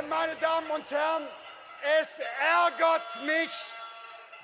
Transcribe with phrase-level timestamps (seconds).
[0.00, 1.28] Und meine Damen und Herren,
[2.00, 3.52] es ärgert mich,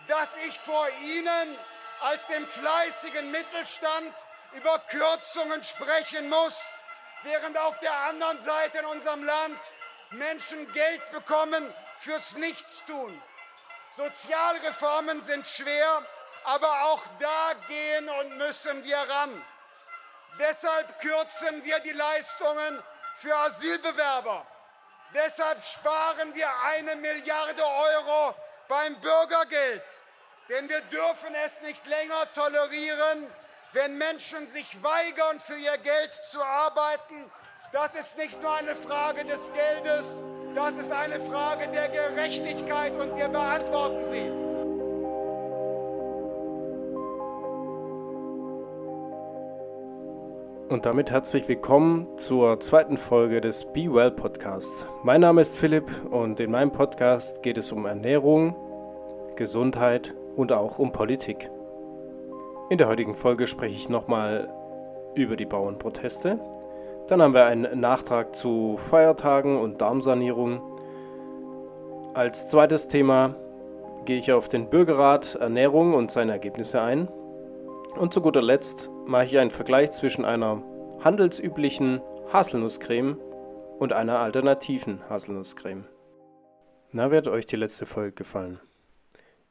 [0.06, 1.58] dass ich vor Ihnen
[2.02, 4.14] als dem fleißigen Mittelstand
[4.52, 6.52] über Kürzungen sprechen muss,
[7.22, 9.58] während auf der anderen Seite in unserem Land
[10.10, 13.22] Menschen Geld bekommen fürs Nichtstun.
[13.96, 16.04] Sozialreformen sind schwer,
[16.44, 19.42] aber auch da gehen und müssen wir ran.
[20.38, 22.82] Deshalb kürzen wir die Leistungen
[23.16, 24.46] für Asylbewerber.
[25.14, 28.34] Deshalb sparen wir eine Milliarde Euro
[28.68, 29.82] beim Bürgergeld.
[30.48, 33.28] Denn wir dürfen es nicht länger tolerieren,
[33.72, 37.30] wenn Menschen sich weigern, für ihr Geld zu arbeiten.
[37.72, 40.04] Das ist nicht nur eine Frage des Geldes,
[40.54, 44.45] das ist eine Frage der Gerechtigkeit und wir beantworten sie.
[50.68, 54.84] Und damit herzlich willkommen zur zweiten Folge des Be Well Podcasts.
[55.04, 58.56] Mein Name ist Philipp und in meinem Podcast geht es um Ernährung,
[59.36, 61.48] Gesundheit und auch um Politik.
[62.68, 64.52] In der heutigen Folge spreche ich nochmal
[65.14, 66.40] über die Bauernproteste.
[67.06, 70.60] Dann haben wir einen Nachtrag zu Feiertagen und Darmsanierung.
[72.12, 73.36] Als zweites Thema
[74.04, 77.06] gehe ich auf den Bürgerrat Ernährung und seine Ergebnisse ein.
[77.96, 80.62] Und zu guter Letzt mache ich einen Vergleich zwischen einer
[81.02, 82.00] handelsüblichen
[82.32, 83.18] Haselnusscreme
[83.78, 85.84] und einer alternativen Haselnusscreme.
[86.92, 88.60] Na, wird euch die letzte Folge gefallen?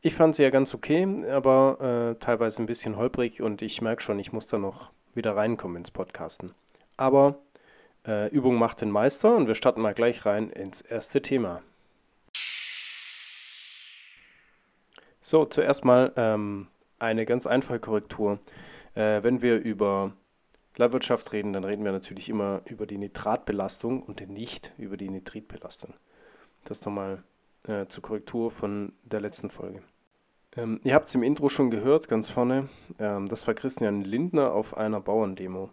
[0.02, 4.04] Ich fand sie ja ganz okay, aber äh, teilweise ein bisschen holprig und ich merke
[4.04, 6.54] schon, ich muss da noch wieder reinkommen ins Podcasten.
[6.98, 7.40] Aber
[8.06, 11.62] äh, Übung macht den Meister und wir starten mal gleich rein ins erste Thema.
[15.22, 16.68] So, zuerst mal ähm,
[17.00, 18.40] eine ganz einfache Korrektur.
[18.96, 20.14] Äh, wenn wir über
[20.78, 25.94] Landwirtschaft reden, dann reden wir natürlich immer über die Nitratbelastung und nicht über die Nitritbelastung.
[26.64, 27.24] Das nochmal
[27.68, 29.82] äh, zur Korrektur von der letzten Folge.
[30.58, 32.70] Ähm, ihr habt es im Intro schon gehört, ganz vorne.
[33.00, 35.70] Ähm, das war Christian Lindner auf einer Bauerndemo.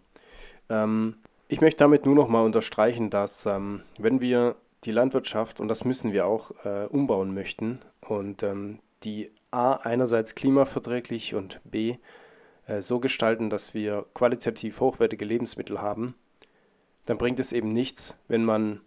[0.69, 1.17] Ähm,
[1.47, 4.55] ich möchte damit nur nochmal unterstreichen, dass ähm, wenn wir
[4.85, 10.35] die Landwirtschaft, und das müssen wir auch, äh, umbauen möchten und ähm, die A einerseits
[10.35, 11.97] klimaverträglich und B
[12.79, 16.15] so gestalten, dass wir qualitativ hochwertige Lebensmittel haben,
[17.05, 18.81] dann bringt es eben nichts, wenn man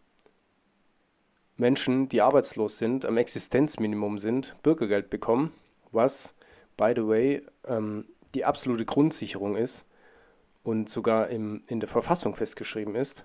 [1.57, 5.53] Menschen, die arbeitslos sind, am Existenzminimum sind, Bürgergeld bekommen,
[5.93, 6.35] was,
[6.77, 9.85] by the way, ähm, die absolute Grundsicherung ist
[10.63, 13.25] und sogar im, in der Verfassung festgeschrieben ist,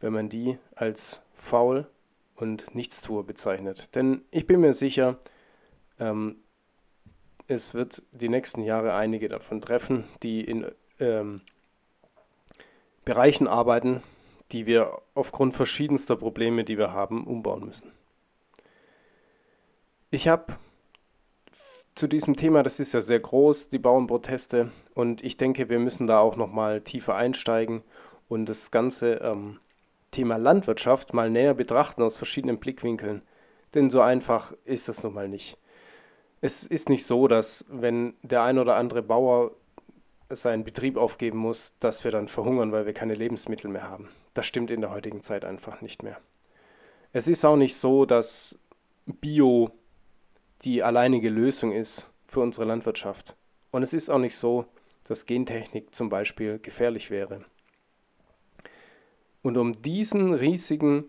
[0.00, 1.86] wenn man die als faul
[2.36, 3.88] und Nichtstuer bezeichnet.
[3.94, 5.18] Denn ich bin mir sicher,
[5.98, 6.36] ähm,
[7.48, 10.66] es wird die nächsten Jahre einige davon treffen, die in
[10.98, 11.42] ähm,
[13.04, 14.02] Bereichen arbeiten,
[14.52, 17.92] die wir aufgrund verschiedenster Probleme, die wir haben, umbauen müssen.
[20.10, 20.56] Ich habe
[21.94, 26.06] zu diesem Thema, das ist ja sehr groß, die Bauernproteste, und ich denke, wir müssen
[26.06, 27.82] da auch nochmal tiefer einsteigen
[28.28, 29.58] und das ganze ähm,
[30.10, 33.22] Thema Landwirtschaft mal näher betrachten aus verschiedenen Blickwinkeln.
[33.74, 35.58] Denn so einfach ist das nun mal nicht
[36.40, 39.52] es ist nicht so, dass wenn der ein oder andere Bauer
[40.30, 44.08] seinen Betrieb aufgeben muss, dass wir dann verhungern, weil wir keine Lebensmittel mehr haben.
[44.34, 46.18] Das stimmt in der heutigen Zeit einfach nicht mehr.
[47.12, 48.58] Es ist auch nicht so, dass
[49.06, 49.70] Bio
[50.62, 53.36] die alleinige Lösung ist für unsere Landwirtschaft.
[53.70, 54.66] Und es ist auch nicht so,
[55.06, 57.44] dass Gentechnik zum Beispiel gefährlich wäre.
[59.42, 61.04] Und um diesen riesigen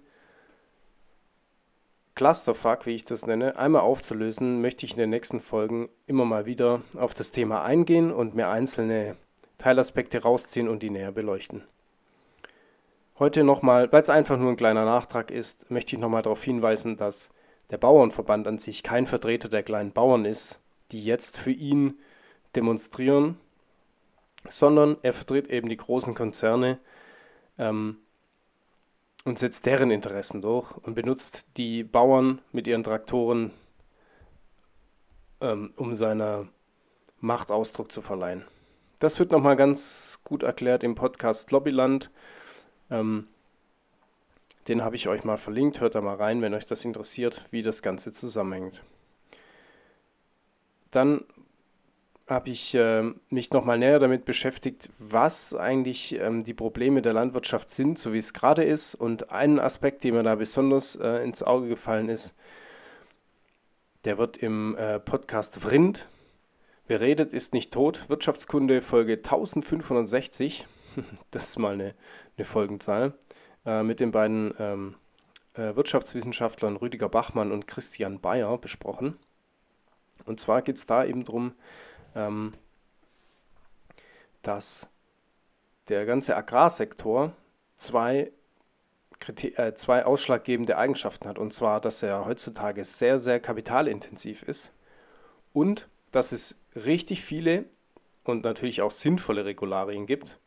[2.15, 6.45] Clusterfuck, wie ich das nenne, einmal aufzulösen, möchte ich in den nächsten Folgen immer mal
[6.45, 9.17] wieder auf das Thema eingehen und mir einzelne
[9.57, 11.63] Teilaspekte rausziehen und die näher beleuchten.
[13.19, 16.95] Heute nochmal, weil es einfach nur ein kleiner Nachtrag ist, möchte ich nochmal darauf hinweisen,
[16.95, 17.29] dass
[17.69, 20.57] der Bauernverband an sich kein Vertreter der kleinen Bauern ist,
[20.91, 21.99] die jetzt für ihn
[22.55, 23.37] demonstrieren,
[24.49, 26.79] sondern er vertritt eben die großen Konzerne,
[27.57, 27.97] ähm,
[29.25, 33.51] und setzt deren Interessen durch und benutzt die Bauern mit ihren Traktoren,
[35.41, 36.47] ähm, um seiner
[37.19, 38.45] Macht Ausdruck zu verleihen.
[38.99, 42.11] Das wird nochmal ganz gut erklärt im Podcast Lobbyland.
[42.89, 43.27] Ähm,
[44.67, 45.79] den habe ich euch mal verlinkt.
[45.79, 48.83] Hört da mal rein, wenn euch das interessiert, wie das Ganze zusammenhängt.
[50.91, 51.25] Dann
[52.27, 57.69] habe ich äh, mich nochmal näher damit beschäftigt, was eigentlich ähm, die Probleme der Landwirtschaft
[57.69, 58.95] sind, so wie es gerade ist.
[58.95, 62.33] Und ein Aspekt, der mir da besonders äh, ins Auge gefallen ist,
[64.05, 66.07] der wird im äh, Podcast Vrind,
[66.87, 70.66] wer redet, ist nicht tot, Wirtschaftskunde Folge 1560,
[71.31, 71.93] das ist mal eine,
[72.37, 73.13] eine Folgenzahl,
[73.66, 74.95] äh, mit den beiden ähm,
[75.53, 79.17] äh, Wirtschaftswissenschaftlern Rüdiger Bachmann und Christian Bayer besprochen.
[80.25, 81.53] Und zwar geht es da eben darum,
[82.16, 82.53] ähm,
[84.41, 84.88] dass
[85.88, 87.34] der ganze Agrarsektor
[87.78, 88.32] zwei,
[89.28, 91.38] äh, zwei ausschlaggebende Eigenschaften hat.
[91.38, 94.72] Und zwar, dass er heutzutage sehr, sehr kapitalintensiv ist
[95.53, 97.66] und dass es richtig viele
[98.23, 100.40] und natürlich auch sinnvolle Regularien gibt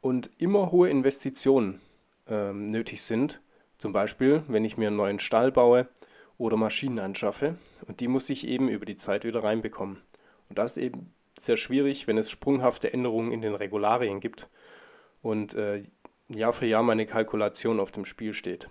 [0.00, 1.80] und immer hohe Investitionen
[2.28, 3.40] ähm, nötig sind.
[3.78, 5.88] Zum Beispiel, wenn ich mir einen neuen Stall baue
[6.38, 7.56] oder Maschinen anschaffe.
[7.86, 9.98] Und die muss ich eben über die Zeit wieder reinbekommen.
[10.50, 14.48] Und das ist eben sehr schwierig, wenn es sprunghafte Änderungen in den Regularien gibt
[15.22, 15.84] und äh,
[16.28, 18.68] Jahr für Jahr meine Kalkulation auf dem Spiel steht.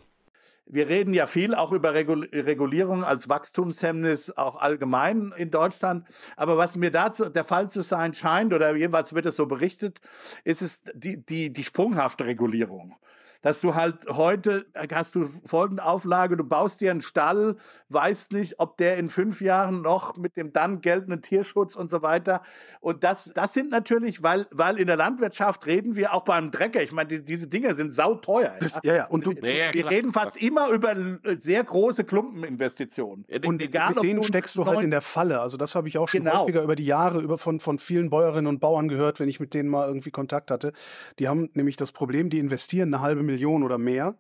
[0.72, 6.06] Wir reden ja viel auch über Regulierung als Wachstumshemmnis, auch allgemein in Deutschland.
[6.38, 10.00] Aber was mir dazu der Fall zu sein scheint, oder jeweils wird es so berichtet,
[10.44, 12.96] ist es die, die, die sprunghafte Regulierung
[13.42, 17.56] dass du halt heute äh, hast du folgende Auflage, du baust dir einen Stall,
[17.90, 22.02] weißt nicht, ob der in fünf Jahren noch mit dem dann geltenden Tierschutz und so
[22.02, 22.42] weiter.
[22.82, 26.82] Und das, das sind natürlich, weil, weil in der Landwirtschaft reden wir auch beim Drecker.
[26.82, 28.54] Ich meine, die, diese Dinge sind sauteuer.
[28.62, 28.96] Ja, ja.
[28.96, 29.06] ja.
[29.08, 33.26] Und du, ja, wir reden fast immer über äh, sehr große Klumpeninvestitionen.
[33.46, 35.40] Und egal, mit denen steckst du halt in der Falle.
[35.40, 36.42] Also das habe ich auch schon genau.
[36.42, 39.54] häufiger über die Jahre über von, von vielen Bäuerinnen und Bauern gehört, wenn ich mit
[39.54, 40.74] denen mal irgendwie Kontakt hatte.
[41.20, 44.16] Die haben nämlich das Problem, die investieren eine halbe Million oder mehr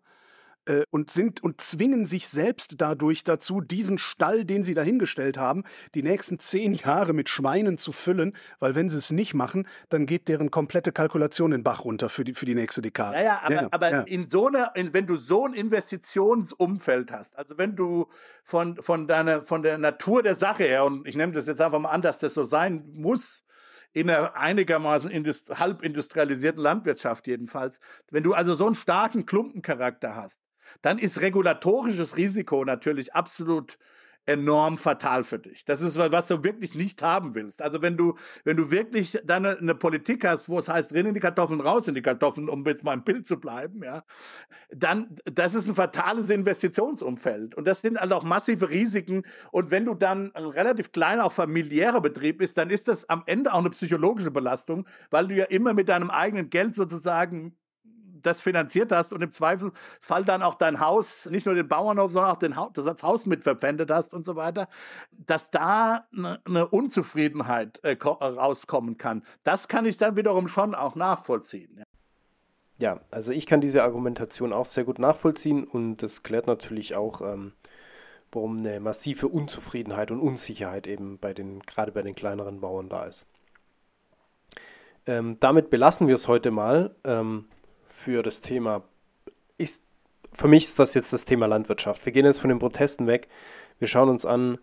[0.69, 5.63] äh, und sind und zwingen sich selbst dadurch dazu, diesen Stall, den sie dahingestellt haben,
[5.95, 10.05] die nächsten zehn Jahre mit Schweinen zu füllen, weil wenn sie es nicht machen, dann
[10.05, 13.17] geht deren komplette Kalkulation den Bach runter für die, für die nächste Dekade.
[13.17, 14.01] Ja, ja, aber, ja, aber ja.
[14.01, 18.07] in so einer, in, wenn du so ein Investitionsumfeld hast, also wenn du
[18.43, 21.79] von, von deiner, von der Natur der Sache her, und ich nehme das jetzt einfach
[21.79, 23.43] mal an, dass das so sein muss,
[23.93, 25.11] in einer einigermaßen
[25.49, 27.79] halb industrialisierten Landwirtschaft jedenfalls.
[28.11, 30.39] Wenn du also so einen starken Klumpencharakter hast,
[30.81, 33.77] dann ist regulatorisches Risiko natürlich absolut
[34.29, 35.65] enorm fatal für dich.
[35.65, 37.63] Das ist was du wirklich nicht haben willst.
[37.63, 41.13] Also wenn du, wenn du wirklich dann eine, Politik hast, wo es heißt, drin in
[41.15, 44.03] die Kartoffeln, raus in die Kartoffeln, um jetzt mal im Bild zu bleiben, ja,
[44.69, 47.55] dann, das ist ein fatales Investitionsumfeld.
[47.55, 49.23] Und das sind also auch massive Risiken.
[49.51, 53.23] Und wenn du dann ein relativ kleiner, auch familiärer Betrieb bist, dann ist das am
[53.25, 57.55] Ende auch eine psychologische Belastung, weil du ja immer mit deinem eigenen Geld sozusagen
[58.21, 62.31] das finanziert hast und im Zweifelsfall dann auch dein Haus, nicht nur den Bauernhof, sondern
[62.31, 64.67] auch den ha das Haus mit verpfändet hast und so weiter,
[65.11, 69.23] dass da eine, eine Unzufriedenheit äh, rauskommen kann.
[69.43, 71.75] Das kann ich dann wiederum schon auch nachvollziehen.
[71.77, 71.83] Ja.
[72.79, 77.19] Ja, also ich kann diese Argumentation auch sehr gut nachvollziehen und das klärt natürlich auch,
[77.19, 77.51] ähm,
[78.31, 83.03] warum eine massive Unzufriedenheit und Unsicherheit eben bei den, gerade bei den kleineren Bauern da
[83.03, 83.25] ist.
[85.05, 86.95] Ähm, damit belassen wir es heute mal.
[87.03, 87.45] Ähm,
[88.09, 88.81] für das Thema.
[89.57, 89.75] Ich,
[90.33, 92.03] für mich ist das jetzt das Thema Landwirtschaft.
[92.07, 93.27] Wir gehen jetzt von den Protesten weg.
[93.77, 94.57] Wir schauen uns an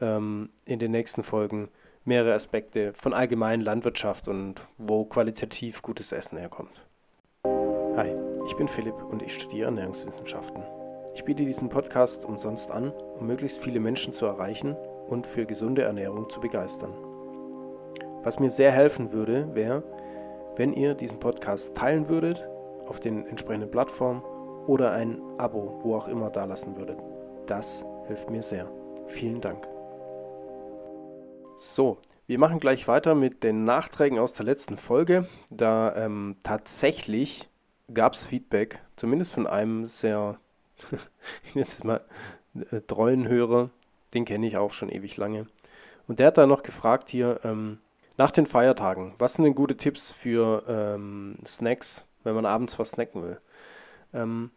[0.00, 1.68] ähm, in den nächsten Folgen
[2.06, 6.86] mehrere Aspekte von allgemeinen Landwirtschaft und wo qualitativ gutes Essen herkommt.
[7.44, 8.14] Hi,
[8.46, 10.62] ich bin Philipp und ich studiere Ernährungswissenschaften.
[11.14, 14.74] Ich biete diesen Podcast umsonst an, um möglichst viele Menschen zu erreichen
[15.06, 16.94] und für gesunde Ernährung zu begeistern.
[18.22, 19.82] Was mir sehr helfen würde, wäre,
[20.56, 22.48] wenn ihr diesen Podcast teilen würdet
[22.88, 24.22] auf den entsprechenden Plattformen
[24.66, 26.98] oder ein Abo, wo auch immer, dalassen würdet.
[27.46, 28.70] Das hilft mir sehr.
[29.06, 29.66] Vielen Dank.
[31.56, 35.28] So, wir machen gleich weiter mit den Nachträgen aus der letzten Folge.
[35.50, 37.48] Da ähm, tatsächlich
[37.92, 40.38] gab es Feedback, zumindest von einem sehr,
[41.54, 42.00] jetzt mal,
[42.70, 43.70] äh, treuen Hörer,
[44.12, 45.46] den kenne ich auch schon ewig lange.
[46.08, 47.78] Und der hat da noch gefragt hier, ähm,
[48.16, 52.90] nach den Feiertagen, was sind denn gute Tipps für ähm, Snacks wenn man abends was
[52.90, 53.40] snacken will.
[54.12, 54.50] Ähm,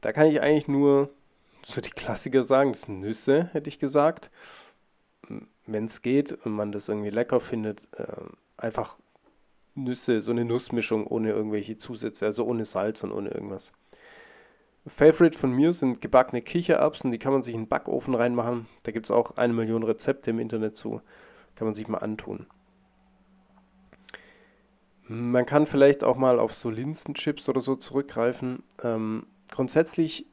[0.00, 1.10] da kann ich eigentlich nur
[1.64, 4.30] so die Klassiker sagen, das sind Nüsse, hätte ich gesagt.
[5.66, 8.06] Wenn es geht und man das irgendwie lecker findet, äh,
[8.56, 8.98] einfach
[9.74, 13.70] Nüsse, so eine Nussmischung ohne irgendwelche Zusätze, also ohne Salz und ohne irgendwas.
[14.86, 18.66] Favorite von mir sind gebackene Kichererbsen, die kann man sich in den Backofen reinmachen.
[18.84, 21.02] Da gibt es auch eine Million Rezepte im Internet zu.
[21.54, 22.46] Kann man sich mal antun.
[25.10, 28.62] Man kann vielleicht auch mal auf so Linsenchips oder so zurückgreifen.
[28.82, 30.26] Ähm, grundsätzlich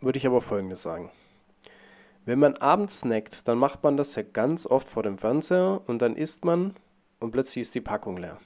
[0.00, 1.10] würde ich aber Folgendes sagen.
[2.24, 6.00] Wenn man abends snackt, dann macht man das ja ganz oft vor dem Fernseher und
[6.00, 6.74] dann isst man
[7.18, 8.38] und plötzlich ist die Packung leer.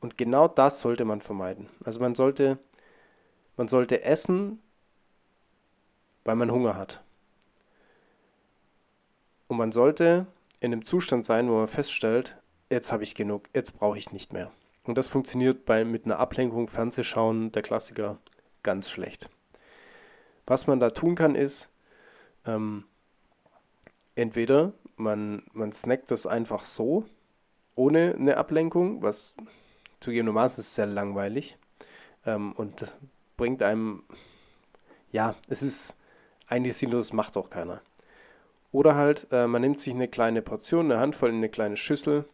[0.00, 1.68] Und genau das sollte man vermeiden.
[1.84, 2.58] Also man sollte,
[3.56, 4.60] man sollte essen,
[6.24, 7.02] weil man Hunger hat.
[9.48, 10.26] Und man sollte
[10.60, 12.36] in einem Zustand sein, wo man feststellt,
[12.70, 14.50] jetzt habe ich genug, jetzt brauche ich nicht mehr.
[14.84, 18.18] Und das funktioniert bei, mit einer Ablenkung, Fernsehschauen, der Klassiker,
[18.62, 19.28] ganz schlecht.
[20.46, 21.68] Was man da tun kann, ist,
[22.46, 22.84] ähm,
[24.14, 27.04] entweder man, man snackt das einfach so,
[27.74, 29.34] ohne eine Ablenkung, was
[30.00, 31.56] zugegebenermaßen ist sehr langweilig
[32.26, 32.86] ähm, und
[33.36, 34.04] bringt einem,
[35.12, 35.94] ja, es ist
[36.46, 37.82] eigentlich sinnlos, macht auch keiner.
[38.72, 42.24] Oder halt, äh, man nimmt sich eine kleine Portion, eine Handvoll in eine kleine Schüssel,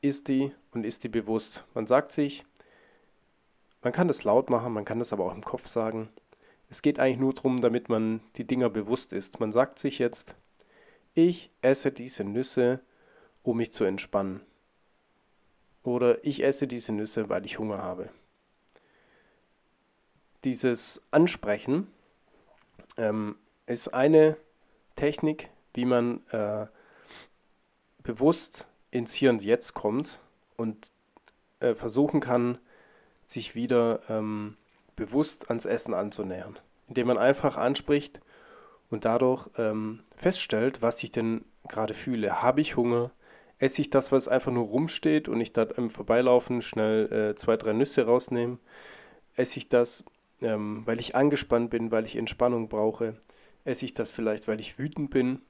[0.00, 1.64] isst die und isst die bewusst.
[1.74, 2.44] Man sagt sich,
[3.82, 6.10] man kann das laut machen, man kann das aber auch im Kopf sagen.
[6.68, 9.40] Es geht eigentlich nur darum, damit man die Dinger bewusst ist.
[9.40, 10.34] Man sagt sich jetzt,
[11.14, 12.80] ich esse diese Nüsse,
[13.42, 14.42] um mich zu entspannen.
[15.82, 18.10] Oder ich esse diese Nüsse, weil ich Hunger habe.
[20.44, 21.88] Dieses Ansprechen
[22.96, 24.36] ähm, ist eine
[24.96, 26.66] Technik, wie man äh,
[28.02, 30.18] bewusst ins Hier und Jetzt kommt
[30.56, 30.90] und
[31.60, 32.58] äh, versuchen kann,
[33.26, 34.56] sich wieder ähm,
[34.96, 38.20] bewusst ans Essen anzunähern, indem man einfach anspricht
[38.90, 42.42] und dadurch ähm, feststellt, was ich denn gerade fühle.
[42.42, 43.10] Habe ich Hunger?
[43.58, 47.56] Esse ich das, was einfach nur rumsteht und ich da im Vorbeilaufen schnell äh, zwei,
[47.56, 48.58] drei Nüsse rausnehme?
[49.36, 50.02] Esse ich das,
[50.40, 53.16] ähm, weil ich angespannt bin, weil ich Entspannung brauche?
[53.64, 55.42] Esse ich das vielleicht, weil ich wütend bin?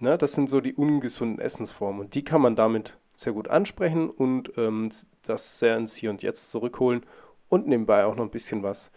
[0.00, 4.10] Ne, das sind so die ungesunden Essensformen und die kann man damit sehr gut ansprechen
[4.10, 4.90] und ähm,
[5.22, 7.04] das sehr ins Hier und Jetzt zurückholen
[7.48, 8.90] und nebenbei auch noch ein bisschen was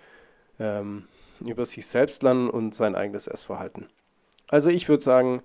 [0.59, 1.07] ähm,
[1.39, 3.87] über sich selbst lernen und sein eigenes Essverhalten.
[4.47, 5.43] Also ich würde sagen,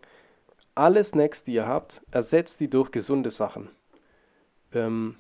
[0.75, 3.69] alle Snacks, die ihr habt, ersetzt die durch gesunde Sachen.
[4.73, 5.17] Ähm,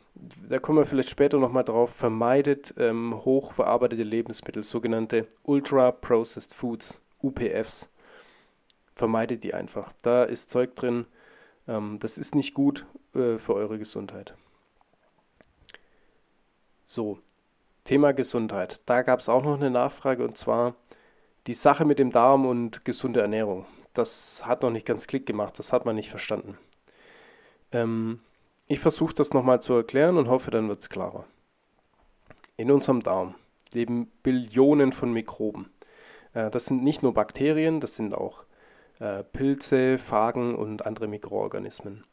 [0.48, 1.90] da kommen wir vielleicht später nochmal drauf.
[1.90, 7.88] Vermeidet ähm, hochverarbeitete Lebensmittel, sogenannte Ultra Processed Foods, UPFs
[8.94, 9.92] vermeidet die einfach.
[10.02, 11.06] Da ist Zeug drin,
[11.68, 14.34] ähm, das ist nicht gut äh, für eure Gesundheit.
[16.86, 17.18] So,
[17.84, 18.80] Thema Gesundheit.
[18.86, 20.74] Da gab es auch noch eine Nachfrage und zwar
[21.46, 23.66] die Sache mit dem Darm und gesunde Ernährung.
[23.94, 26.58] Das hat noch nicht ganz Klick gemacht, das hat man nicht verstanden.
[27.72, 28.20] Ähm,
[28.68, 31.24] ich versuche das nochmal zu erklären und hoffe, dann wird es klarer.
[32.56, 33.34] In unserem Darm
[33.72, 35.70] leben Billionen von Mikroben.
[36.34, 38.44] Äh, das sind nicht nur Bakterien, das sind auch
[39.02, 42.04] äh, Pilze, Phagen und andere Mikroorganismen.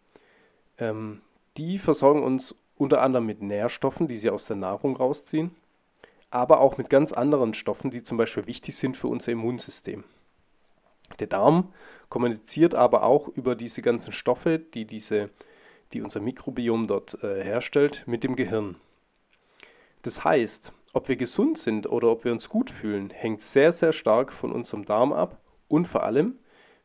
[0.79, 1.21] Ähm,
[1.55, 5.51] die versorgen uns unter anderem mit Nährstoffen, die sie aus der Nahrung rausziehen,
[6.31, 10.03] aber auch mit ganz anderen Stoffen, die zum Beispiel wichtig sind für unser Immunsystem.
[11.19, 11.73] Der Darm
[12.07, 15.29] kommuniziert aber auch über diese ganzen Stoffe, die, diese,
[15.93, 18.77] die unser Mikrobiom dort äh, herstellt, mit dem Gehirn.
[20.01, 23.93] Das heißt, ob wir gesund sind oder ob wir uns gut fühlen, hängt sehr, sehr
[23.93, 26.39] stark von unserem Darm ab und vor allem,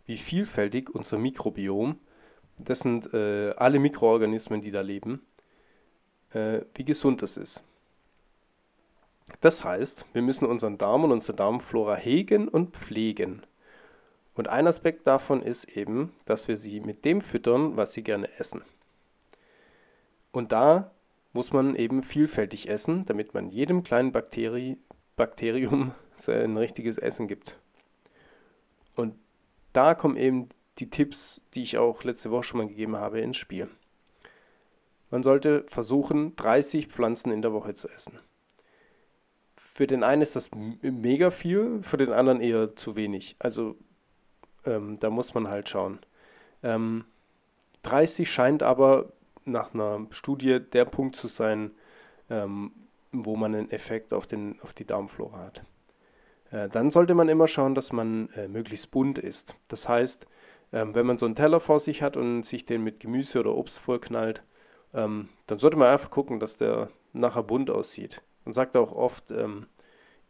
[0.06, 1.98] wie vielfältig unser Mikrobiom,
[2.58, 5.22] das sind äh, alle Mikroorganismen, die da leben,
[6.32, 7.62] äh, wie gesund das ist.
[9.40, 13.42] Das heißt, wir müssen unseren Darm und unsere Darmflora hegen und pflegen.
[14.34, 18.28] Und ein Aspekt davon ist eben, dass wir sie mit dem füttern, was sie gerne
[18.38, 18.62] essen.
[20.32, 20.90] Und da
[21.32, 24.78] muss man eben vielfältig essen, damit man jedem kleinen Bakteri
[25.16, 27.56] Bakterium sein richtiges Essen gibt.
[28.96, 29.14] Und
[29.74, 33.36] da kommen eben die Tipps, die ich auch letzte Woche schon mal gegeben habe, ins
[33.36, 33.68] Spiel.
[35.10, 38.18] Man sollte versuchen, 30 Pflanzen in der Woche zu essen.
[39.56, 40.50] Für den einen ist das
[40.82, 43.36] mega viel, für den anderen eher zu wenig.
[43.38, 43.76] Also
[44.64, 45.98] ähm, da muss man halt schauen.
[46.62, 47.04] Ähm,
[47.82, 49.12] 30 scheint aber
[49.44, 51.72] nach einer Studie der Punkt zu sein,
[52.30, 52.72] ähm,
[53.12, 55.62] wo man einen Effekt auf, den, auf die Darmflora hat.
[56.54, 59.54] Äh, dann sollte man immer schauen, dass man äh, möglichst bunt isst.
[59.68, 60.26] Das heißt,
[60.72, 63.56] ähm, wenn man so einen Teller vor sich hat und sich den mit Gemüse oder
[63.56, 64.44] Obst vollknallt,
[64.94, 68.22] ähm, dann sollte man einfach gucken, dass der nachher bunt aussieht.
[68.44, 69.66] Man sagt auch oft, ähm,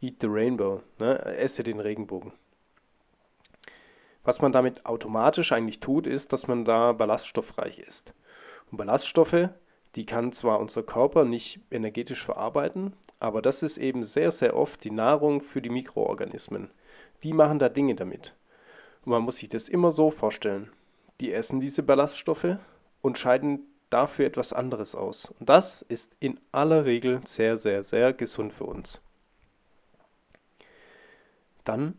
[0.01, 1.23] eat the rainbow, ne?
[1.37, 2.31] esse den Regenbogen.
[4.23, 8.15] Was man damit automatisch eigentlich tut, ist, dass man da ballaststoffreich ist.
[8.71, 9.49] Und Ballaststoffe,
[9.95, 14.83] die kann zwar unser Körper nicht energetisch verarbeiten, aber das ist eben sehr, sehr oft
[14.83, 16.69] die Nahrung für die Mikroorganismen.
[17.23, 18.35] Die machen da Dinge damit.
[19.05, 20.69] Und man muss sich das immer so vorstellen.
[21.21, 22.57] Die essen diese Ballaststoffe
[23.01, 25.33] und scheiden dafür etwas anderes aus.
[25.39, 28.99] Und das ist in aller Regel sehr, sehr, sehr gesund für uns.
[31.63, 31.97] Dann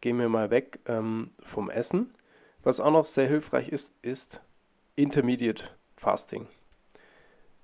[0.00, 2.14] gehen wir mal weg ähm, vom Essen.
[2.62, 4.40] Was auch noch sehr hilfreich ist, ist
[4.96, 5.64] Intermediate
[5.96, 6.48] Fasting.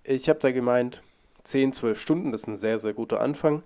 [0.07, 1.03] Ich habe da gemeint,
[1.45, 3.63] 10, 12 Stunden, das ist ein sehr, sehr guter Anfang.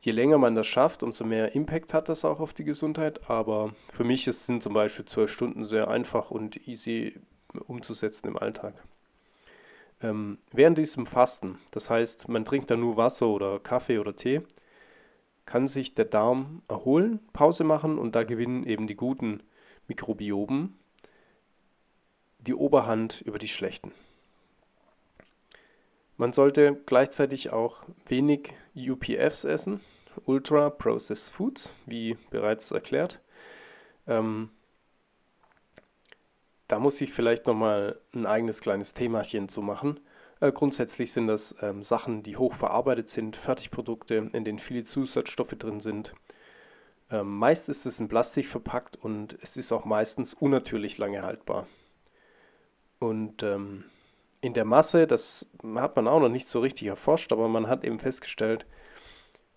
[0.00, 3.28] Je länger man das schafft, umso mehr Impact hat das auch auf die Gesundheit.
[3.28, 7.20] Aber für mich ist, sind zum Beispiel 12 Stunden sehr einfach und easy
[7.66, 8.74] umzusetzen im Alltag.
[10.02, 14.40] Ähm, während diesem Fasten, das heißt, man trinkt da nur Wasser oder Kaffee oder Tee,
[15.44, 19.42] kann sich der Darm erholen, Pause machen und da gewinnen eben die guten
[19.86, 20.78] Mikrobiomen
[22.38, 23.92] die Oberhand über die schlechten.
[26.16, 29.80] Man sollte gleichzeitig auch wenig UPFs essen,
[30.26, 33.20] Ultra Processed Foods, wie bereits erklärt.
[34.06, 34.50] Ähm,
[36.68, 40.00] da muss ich vielleicht nochmal ein eigenes kleines Themachen zu machen.
[40.40, 45.80] Äh, grundsätzlich sind das ähm, Sachen, die hochverarbeitet sind, Fertigprodukte, in denen viele Zusatzstoffe drin
[45.80, 46.14] sind.
[47.10, 51.66] Ähm, meist ist es in Plastik verpackt und es ist auch meistens unnatürlich lange haltbar.
[52.98, 53.84] Und ähm,
[54.44, 57.82] in der Masse, das hat man auch noch nicht so richtig erforscht, aber man hat
[57.82, 58.66] eben festgestellt,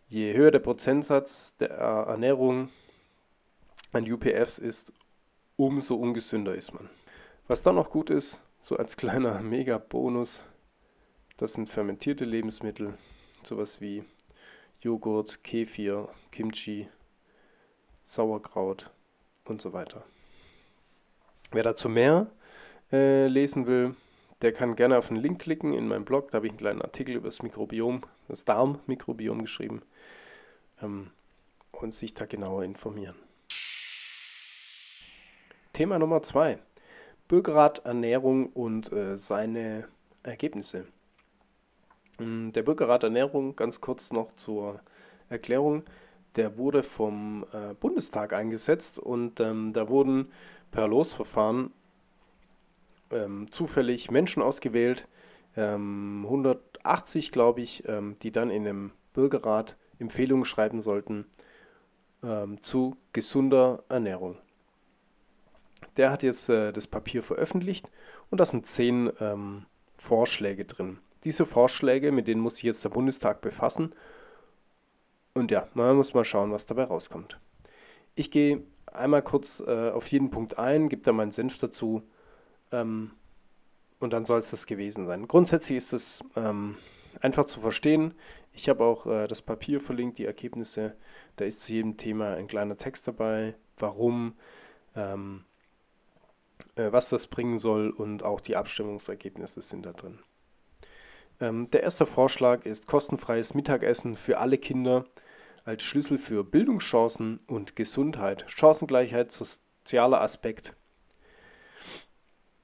[0.07, 2.69] je höher der Prozentsatz der Ernährung
[3.91, 4.93] an UPFs ist,
[5.57, 6.89] umso ungesünder ist man.
[7.49, 10.39] Was dann noch gut ist, so als kleiner Mega-Bonus,
[11.35, 12.93] das sind fermentierte Lebensmittel,
[13.43, 14.05] sowas wie
[14.79, 16.87] Joghurt, Kefir, Kimchi,
[18.05, 18.89] Sauerkraut
[19.43, 20.05] und so weiter.
[21.51, 22.27] Wer dazu mehr
[22.89, 23.93] äh, lesen will,
[24.41, 26.31] der kann gerne auf den Link klicken in meinem Blog.
[26.31, 29.81] Da habe ich einen kleinen Artikel über das Mikrobiom, das Darmmikrobiom geschrieben
[30.81, 31.11] ähm,
[31.71, 33.15] und sich da genauer informieren.
[35.73, 36.59] Thema Nummer zwei.
[37.27, 39.87] Bürgerrat Ernährung und äh, seine
[40.23, 40.87] Ergebnisse.
[42.19, 44.79] Mm, der Bürgerrat Ernährung, ganz kurz noch zur
[45.29, 45.83] Erklärung,
[46.35, 50.31] der wurde vom äh, Bundestag eingesetzt und ähm, da wurden
[50.71, 51.71] per Losverfahren
[53.11, 55.07] ähm, zufällig Menschen ausgewählt,
[55.55, 61.25] ähm, 180 glaube ich, ähm, die dann in einem Bürgerrat Empfehlungen schreiben sollten
[62.23, 64.37] ähm, zu gesunder Ernährung.
[65.97, 67.89] Der hat jetzt äh, das Papier veröffentlicht
[68.29, 70.99] und da sind zehn ähm, Vorschläge drin.
[71.23, 73.93] Diese Vorschläge, mit denen muss sich jetzt der Bundestag befassen.
[75.33, 77.39] Und ja, man muss mal schauen, was dabei rauskommt.
[78.15, 82.03] Ich gehe einmal kurz äh, auf jeden Punkt ein, gebe da meinen Senf dazu
[82.71, 83.11] ähm,
[83.99, 85.27] und dann soll es das gewesen sein.
[85.27, 86.77] Grundsätzlich ist es ähm,
[87.21, 88.13] einfach zu verstehen.
[88.53, 90.95] Ich habe auch äh, das Papier verlinkt, die Ergebnisse.
[91.35, 94.35] Da ist zu jedem Thema ein kleiner Text dabei, warum,
[94.95, 95.43] ähm,
[96.75, 100.19] äh, was das bringen soll und auch die Abstimmungsergebnisse sind da drin.
[101.39, 105.05] Ähm, der erste Vorschlag ist kostenfreies Mittagessen für alle Kinder
[105.65, 108.45] als Schlüssel für Bildungschancen und Gesundheit.
[108.47, 110.73] Chancengleichheit, sozialer Aspekt.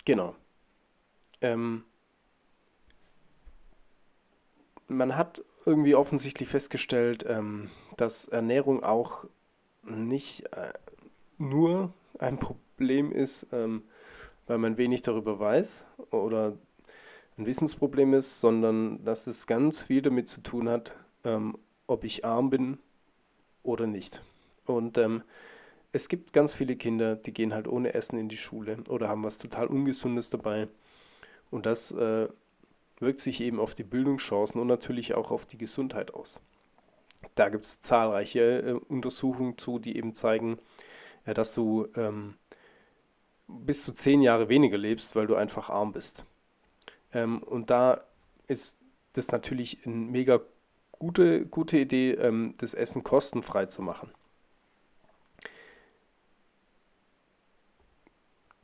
[0.05, 0.35] Genau.
[1.41, 1.83] Ähm,
[4.87, 9.25] man hat irgendwie offensichtlich festgestellt, ähm, dass Ernährung auch
[9.83, 10.73] nicht äh,
[11.37, 13.83] nur ein Problem ist, ähm,
[14.47, 16.57] weil man wenig darüber weiß oder
[17.37, 22.25] ein Wissensproblem ist, sondern dass es ganz viel damit zu tun hat, ähm, ob ich
[22.25, 22.77] arm bin
[23.63, 24.21] oder nicht.
[24.65, 25.23] Und ähm,
[25.93, 29.23] es gibt ganz viele Kinder, die gehen halt ohne Essen in die Schule oder haben
[29.23, 30.67] was total Ungesundes dabei.
[31.51, 32.27] Und das äh,
[32.99, 36.39] wirkt sich eben auf die Bildungschancen und natürlich auch auf die Gesundheit aus.
[37.35, 40.57] Da gibt es zahlreiche äh, Untersuchungen zu, die eben zeigen,
[41.25, 42.33] äh, dass du ähm,
[43.47, 46.25] bis zu zehn Jahre weniger lebst, weil du einfach arm bist.
[47.13, 48.03] Ähm, und da
[48.47, 48.77] ist
[49.13, 50.41] das natürlich eine mega
[50.91, 54.09] gute, gute Idee, ähm, das Essen kostenfrei zu machen.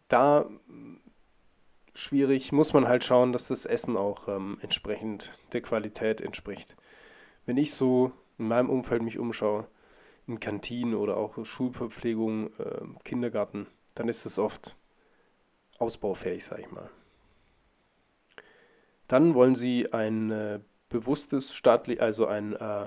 [0.10, 0.50] Da
[1.94, 6.76] schwierig, muss man halt schauen, dass das Essen auch ähm, entsprechend der Qualität entspricht.
[7.46, 9.68] Wenn ich so in meinem Umfeld mich umschaue,
[10.28, 14.76] in Kantinen oder auch Schulverpflegung, äh, Kindergarten, dann ist es oft
[15.80, 16.90] ausbaufähig, sag ich mal.
[19.08, 22.86] Dann wollen sie ein äh, bewusstes staatlich, also ein, äh,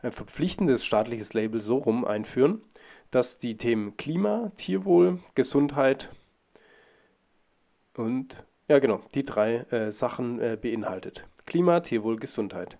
[0.00, 2.62] ein verpflichtendes staatliches Label so rum einführen,
[3.10, 6.08] dass die Themen Klima, Tierwohl, Gesundheit
[7.96, 8.36] und
[8.68, 11.24] ja genau, die drei äh, Sachen äh, beinhaltet.
[11.46, 12.78] Klima, Tierwohl, Gesundheit.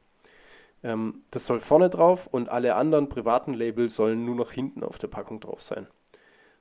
[0.82, 4.98] Ähm, das soll vorne drauf und alle anderen privaten Labels sollen nur noch hinten auf
[4.98, 5.86] der Packung drauf sein.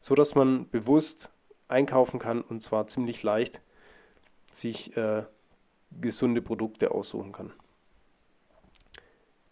[0.01, 1.29] So dass man bewusst
[1.67, 3.61] einkaufen kann und zwar ziemlich leicht
[4.53, 5.23] sich äh,
[5.99, 7.53] gesunde Produkte aussuchen kann.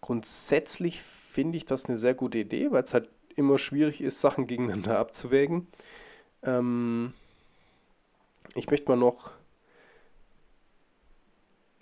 [0.00, 4.46] Grundsätzlich finde ich das eine sehr gute Idee, weil es halt immer schwierig ist, Sachen
[4.46, 5.68] gegeneinander abzuwägen.
[6.42, 7.12] Ähm,
[8.54, 9.32] ich möchte mal noch,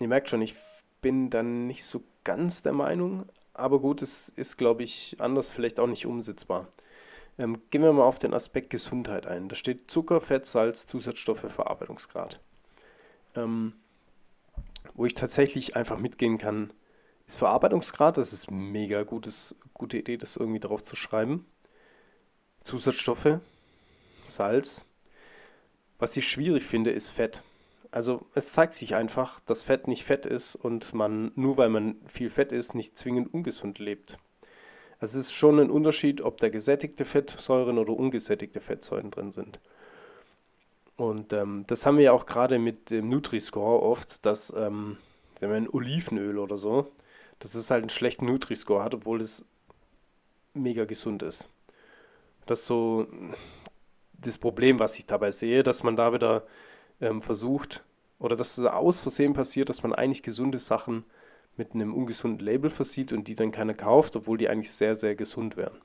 [0.01, 0.55] ihr merkt schon, ich
[1.01, 5.81] bin dann nicht so ganz der Meinung, aber gut, es ist, glaube ich, anders vielleicht
[5.81, 6.69] auch nicht umsetzbar.
[7.39, 9.49] Ähm, gehen wir mal auf den Aspekt Gesundheit ein.
[9.49, 12.41] Da steht Zucker, Fett, Salz, Zusatzstoffe, Verarbeitungsgrad.
[13.35, 13.75] Ähm,
[14.95, 16.73] wo ich tatsächlich einfach mitgehen kann,
[17.27, 21.47] ist Verarbeitungsgrad, das ist mega gutes, gute Idee, das irgendwie drauf zu schreiben.
[22.65, 23.39] Zusatzstoffe,
[24.27, 24.85] Salz.
[25.99, 27.43] Was ich schwierig finde, ist Fett.
[27.91, 31.97] Also es zeigt sich einfach, dass Fett nicht Fett ist und man, nur weil man
[32.07, 34.19] viel Fett isst, nicht zwingend ungesund lebt.
[35.01, 39.59] Also es ist schon ein Unterschied, ob da gesättigte Fettsäuren oder ungesättigte Fettsäuren drin sind.
[40.97, 44.99] Und ähm, das haben wir ja auch gerade mit dem Nutri-Score oft, dass ähm,
[45.39, 46.91] wenn man Olivenöl oder so,
[47.39, 49.45] dass es halt einen schlechten Nutri-Score hat, obwohl es
[50.55, 51.49] mega gesund ist.
[52.47, 53.07] Das ist so
[54.19, 56.47] das Problem, was ich dabei sehe, dass man da wieder
[57.01, 57.85] ähm, versucht,
[58.19, 61.05] oder dass es aus Versehen passiert, dass man eigentlich gesunde Sachen
[61.57, 65.15] mit einem ungesunden Label versieht und die dann keiner kauft, obwohl die eigentlich sehr, sehr
[65.15, 65.81] gesund wären.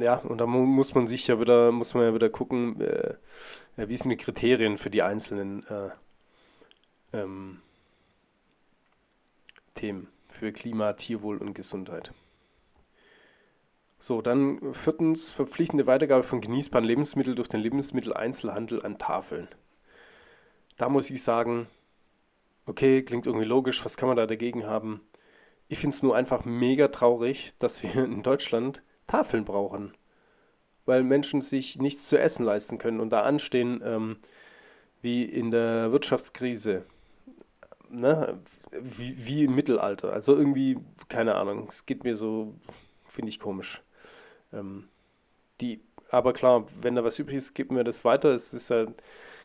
[0.00, 3.14] Ja, und da muss man sich ja wieder, muss man ja wieder gucken, äh,
[3.76, 5.90] wie sind die Kriterien für die einzelnen äh,
[7.12, 7.60] ähm,
[9.76, 12.12] Themen für Klima, Tierwohl und Gesundheit.
[14.00, 19.48] So, dann viertens verpflichtende Weitergabe von genießbaren Lebensmitteln durch den Lebensmitteleinzelhandel an Tafeln.
[20.76, 21.66] Da muss ich sagen,
[22.66, 25.00] okay, klingt irgendwie logisch, was kann man da dagegen haben?
[25.68, 29.94] Ich finde es nur einfach mega traurig, dass wir in Deutschland Tafeln brauchen,
[30.86, 34.16] weil Menschen sich nichts zu essen leisten können und da anstehen ähm,
[35.02, 36.84] wie in der Wirtschaftskrise,
[37.90, 38.38] ne?
[38.70, 40.12] wie, wie im Mittelalter.
[40.12, 42.54] Also irgendwie, keine Ahnung, es geht mir so,
[43.08, 43.82] finde ich komisch.
[44.52, 44.88] Ähm,
[45.60, 45.80] die,
[46.10, 48.30] aber klar, wenn da was übrig ist, geben wir das weiter.
[48.30, 48.86] Es ist ja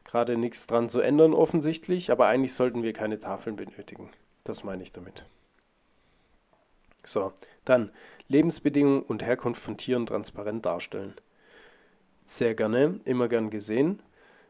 [0.03, 4.09] gerade nichts dran zu ändern offensichtlich, aber eigentlich sollten wir keine Tafeln benötigen.
[4.43, 5.25] Das meine ich damit.
[7.05, 7.33] So,
[7.65, 7.91] dann
[8.27, 11.15] Lebensbedingungen und Herkunft von Tieren transparent darstellen.
[12.25, 14.01] Sehr gerne, immer gern gesehen.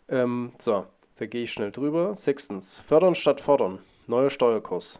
[0.07, 0.85] Ähm, so,
[1.17, 2.15] da gehe ich schnell drüber.
[2.15, 3.79] Sechstens, fördern statt fordern.
[4.05, 4.99] Neuer Steuerkurs.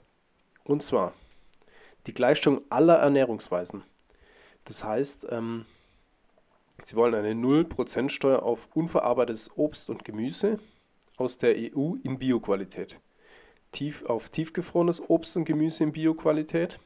[0.64, 1.14] Und zwar
[2.08, 3.84] die Gleichstellung aller Ernährungsweisen.
[4.66, 5.66] Das heißt, ähm,
[6.84, 10.60] Sie wollen eine 0% Steuer auf unverarbeitetes Obst und Gemüse
[11.16, 13.00] aus der EU in Bioqualität.
[13.72, 16.80] Tief auf tiefgefrorenes Obst und Gemüse in Bioqualität.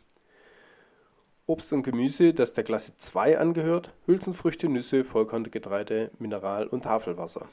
[1.48, 7.48] Obst und Gemüse, das der Klasse 2 angehört, Hülsenfrüchte, Nüsse, Vollkorngetreide, Mineral- und Tafelwasser.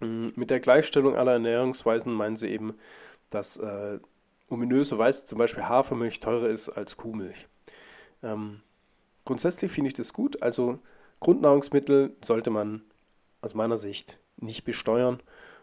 [0.00, 2.78] Mm, mit der Gleichstellung aller Ernährungsweisen meinen sie eben,
[3.30, 3.98] dass äh,
[4.48, 7.48] ominöserweise zum Beispiel Hafermilch teurer ist als Kuhmilch.
[8.22, 8.62] Ähm,
[9.24, 10.42] grundsätzlich finde ich das gut.
[10.42, 10.78] Also
[11.20, 12.82] Grundnahrungsmittel sollte man
[13.40, 15.20] aus meiner Sicht nicht besteuern.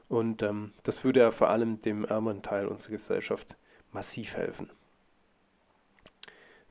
[0.07, 3.55] Und ähm, das würde ja vor allem dem ärmeren Teil unserer Gesellschaft
[3.91, 4.69] massiv helfen.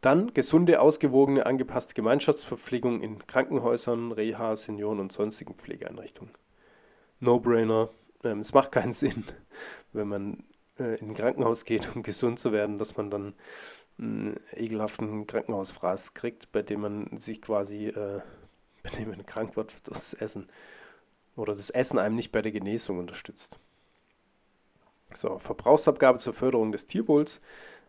[0.01, 6.33] Dann gesunde, ausgewogene, angepasste Gemeinschaftsverpflegung in Krankenhäusern, Reha, Senioren und sonstigen Pflegeeinrichtungen.
[7.21, 7.91] No-brainer.
[8.23, 9.25] Ähm, es macht keinen Sinn,
[9.93, 10.45] wenn man
[10.79, 13.35] äh, in ein Krankenhaus geht, um gesund zu werden, dass man dann
[13.99, 18.21] einen ekelhaften Krankenhausfraß kriegt, bei dem man sich quasi, äh,
[18.83, 20.49] bei dem man krank wird durchs Essen.
[21.37, 23.59] Oder das Essen einem nicht bei der Genesung unterstützt.
[25.15, 27.41] So, Verbrauchsabgabe zur Förderung des Tierwohls.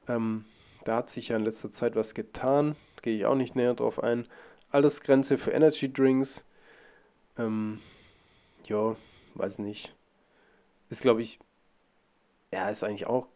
[0.07, 0.45] Ähm,
[0.85, 2.75] da hat sich ja in letzter Zeit was getan.
[3.01, 4.27] Gehe ich auch nicht näher drauf ein.
[4.71, 6.43] Altersgrenze für Energy Drinks.
[7.37, 7.81] Ähm,
[8.65, 8.95] ja,
[9.35, 9.95] weiß nicht.
[10.89, 11.39] Ist, glaube ich,
[12.51, 13.27] ja, ist eigentlich auch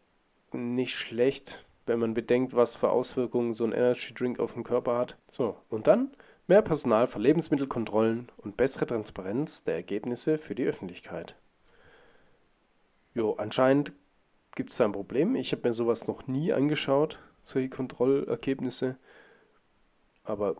[0.52, 4.98] nicht schlecht wenn man bedenkt, was für Auswirkungen so ein Energy Drink auf den Körper
[4.98, 5.18] hat.
[5.30, 6.12] So, und dann
[6.48, 11.36] mehr Personal für Lebensmittelkontrollen und bessere Transparenz der Ergebnisse für die Öffentlichkeit.
[13.14, 13.94] Jo, anscheinend
[14.56, 15.36] gibt es da ein Problem.
[15.36, 18.98] Ich habe mir sowas noch nie angeschaut, solche Kontrollergebnisse.
[20.24, 20.56] Aber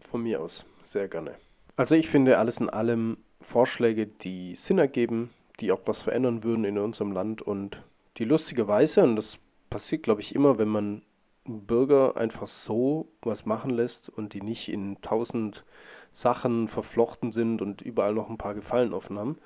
[0.00, 1.34] von mir aus sehr gerne.
[1.76, 6.64] Also ich finde alles in allem Vorschläge, die Sinn ergeben, die auch was verändern würden
[6.64, 7.82] in unserem Land und
[8.16, 9.38] die lustigerweise, und das
[9.70, 11.02] passiert, glaube ich, immer, wenn man
[11.44, 15.64] Bürger einfach so was machen lässt und die nicht in tausend
[16.12, 19.38] Sachen verflochten sind und überall noch ein paar Gefallen offen haben,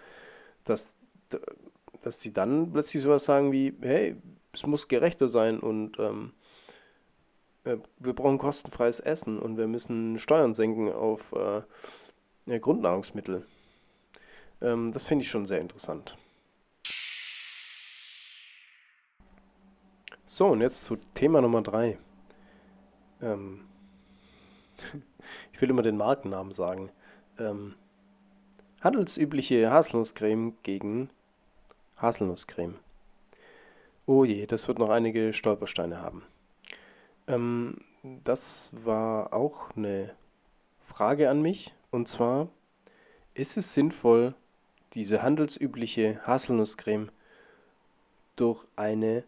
[0.64, 0.94] dass,
[2.02, 4.16] dass die dann plötzlich sowas sagen wie, hey,
[4.52, 6.32] es muss gerechter sein und ähm,
[7.64, 13.46] äh, wir brauchen kostenfreies Essen und wir müssen Steuern senken auf äh, Grundnahrungsmittel.
[14.60, 16.16] Ähm, das finde ich schon sehr interessant.
[20.34, 21.98] So, und jetzt zu Thema Nummer 3.
[23.20, 23.68] Ähm,
[25.52, 26.90] ich will immer den Markennamen sagen.
[27.38, 27.74] Ähm,
[28.80, 31.10] handelsübliche Haselnusscreme gegen
[31.98, 32.78] Haselnusscreme.
[34.06, 36.22] Oh je, das wird noch einige Stolpersteine haben.
[37.26, 40.14] Ähm, das war auch eine
[40.80, 41.74] Frage an mich.
[41.90, 42.48] Und zwar,
[43.34, 44.32] ist es sinnvoll,
[44.94, 47.10] diese handelsübliche Haselnusscreme
[48.36, 49.24] durch eine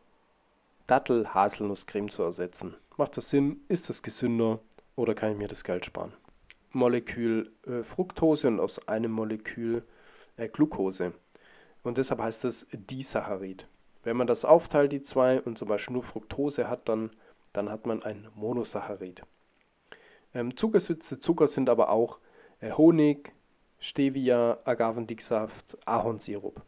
[0.87, 2.75] Dattel-Haselnusscreme zu ersetzen.
[2.97, 3.61] Macht das Sinn?
[3.69, 4.61] Ist das gesünder?
[4.97, 6.13] Oder kann ich mir das Geld sparen?
[6.73, 9.85] Molekül äh, Fructose und aus einem Molekül
[10.37, 11.13] äh, Glucose.
[11.83, 13.67] Und deshalb heißt es Disaccharid.
[14.03, 17.11] Wenn man das aufteilt, die zwei, und zum Beispiel nur Fructose hat, dann,
[17.53, 19.23] dann hat man ein Monosaccharid.
[20.35, 22.19] Ähm, Zuckersütze Zucker sind aber auch
[22.61, 23.33] äh, Honig,
[23.79, 26.63] Stevia, Agavendicksaft, Ahornsirup.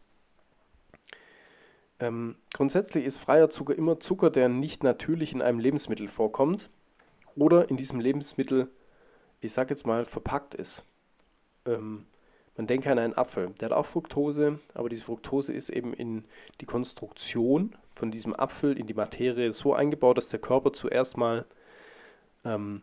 [1.99, 6.69] Ähm, grundsätzlich ist freier Zucker immer Zucker, der nicht natürlich in einem Lebensmittel vorkommt
[7.35, 8.69] oder in diesem Lebensmittel,
[9.41, 10.83] ich sag jetzt mal, verpackt ist.
[11.65, 12.05] Ähm,
[12.55, 16.25] man denke an einen Apfel, der hat auch Fructose, aber diese Fructose ist eben in
[16.59, 21.45] die Konstruktion von diesem Apfel, in die Materie so eingebaut, dass der Körper zuerst mal
[22.45, 22.81] ähm,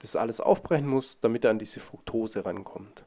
[0.00, 3.04] das alles aufbrechen muss, damit er an diese Fructose rankommt.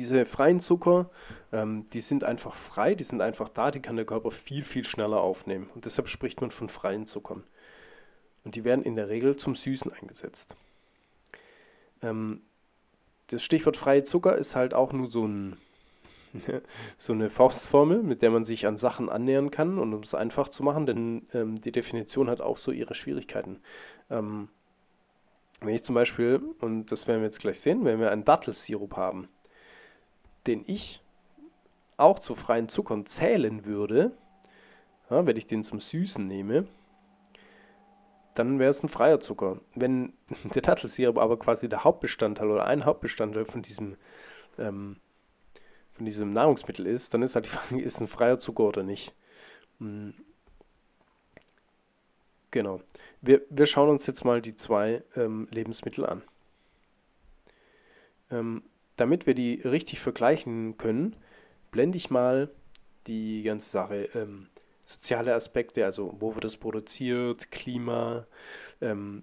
[0.00, 1.10] Diese freien Zucker,
[1.52, 4.82] ähm, die sind einfach frei, die sind einfach da, die kann der Körper viel, viel
[4.82, 5.68] schneller aufnehmen.
[5.74, 7.44] Und deshalb spricht man von freien Zuckern.
[8.42, 10.56] Und die werden in der Regel zum Süßen eingesetzt.
[12.00, 12.40] Ähm,
[13.26, 15.58] das Stichwort freie Zucker ist halt auch nur so, ein,
[16.96, 20.48] so eine Faustformel, mit der man sich an Sachen annähern kann und um es einfach
[20.48, 23.60] zu machen, denn ähm, die Definition hat auch so ihre Schwierigkeiten.
[24.08, 24.48] Ähm,
[25.60, 28.96] wenn ich zum Beispiel, und das werden wir jetzt gleich sehen, wenn wir einen Dattelsirup
[28.96, 29.28] haben,
[30.46, 31.02] den ich
[31.96, 34.12] auch zu freien Zuckern zählen würde,
[35.10, 36.66] ja, wenn ich den zum Süßen nehme,
[38.34, 39.60] dann wäre es ein freier Zucker.
[39.74, 40.14] Wenn
[40.54, 43.96] der Dattelsirup aber quasi der Hauptbestandteil oder ein Hauptbestandteil von diesem,
[44.58, 44.96] ähm,
[45.92, 49.12] von diesem Nahrungsmittel ist, dann ist halt die Frage, ist ein freier Zucker oder nicht.
[49.78, 50.14] Hm.
[52.50, 52.80] Genau.
[53.20, 56.22] Wir, wir schauen uns jetzt mal die zwei ähm, Lebensmittel an.
[58.30, 58.62] Ähm,
[59.00, 61.16] damit wir die richtig vergleichen können,
[61.70, 62.50] blende ich mal
[63.06, 64.48] die ganze Sache, ähm,
[64.84, 68.26] soziale Aspekte, also wo wird es produziert, Klima,
[68.82, 69.22] ähm,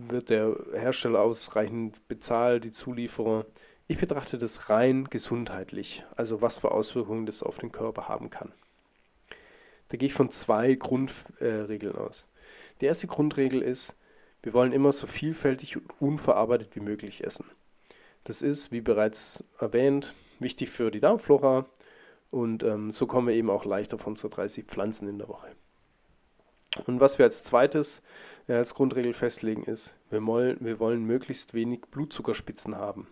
[0.00, 3.46] wird der Hersteller ausreichend bezahlt, die Zulieferer.
[3.86, 8.52] Ich betrachte das rein gesundheitlich, also was für Auswirkungen das auf den Körper haben kann.
[9.90, 12.26] Da gehe ich von zwei Grundregeln äh, aus.
[12.80, 13.94] Die erste Grundregel ist,
[14.42, 17.44] wir wollen immer so vielfältig und unverarbeitet wie möglich essen.
[18.24, 21.66] Das ist, wie bereits erwähnt, wichtig für die Darmflora
[22.30, 25.48] und ähm, so kommen wir eben auch leichter von so 30 Pflanzen in der Woche.
[26.86, 28.02] Und was wir als zweites
[28.48, 33.08] äh, als Grundregel festlegen ist, wir wollen, wir wollen möglichst wenig Blutzuckerspitzen haben.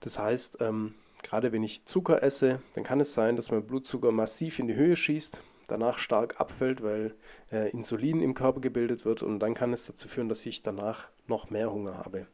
[0.00, 4.12] Das heißt, ähm, gerade wenn ich Zucker esse, dann kann es sein, dass mein Blutzucker
[4.12, 7.14] massiv in die Höhe schießt, danach stark abfällt, weil
[7.50, 11.08] äh, Insulin im Körper gebildet wird und dann kann es dazu führen, dass ich danach
[11.26, 12.26] noch mehr Hunger habe.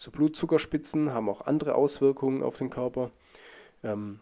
[0.00, 3.10] So Blutzuckerspitzen haben auch andere Auswirkungen auf den Körper,
[3.84, 4.20] ähm,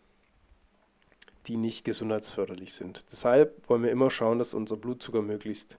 [1.46, 3.04] die nicht gesundheitsförderlich sind.
[3.12, 5.76] Deshalb wollen wir immer schauen, dass unser Blutzucker möglichst